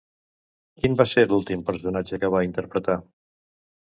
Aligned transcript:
Quin 0.79 0.95
va 1.01 1.05
ser 1.09 1.25
l'últim 1.33 1.61
personatge 1.69 2.19
que 2.23 2.31
va 2.37 2.43
interpretar? 2.47 2.99